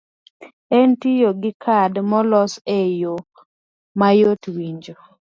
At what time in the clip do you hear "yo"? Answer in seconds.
3.01-3.15